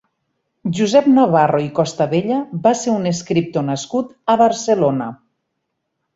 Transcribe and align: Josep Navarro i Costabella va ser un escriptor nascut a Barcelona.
Josep 0.77 1.09
Navarro 1.17 1.59
i 1.65 1.69
Costabella 1.79 2.39
va 2.65 2.73
ser 2.81 2.95
un 2.95 3.05
escriptor 3.11 3.67
nascut 3.69 4.19
a 4.35 4.39
Barcelona. 4.45 5.13